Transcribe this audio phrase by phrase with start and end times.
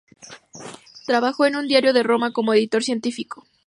[1.05, 3.45] Trabajó en un diario de Roma como editor científico.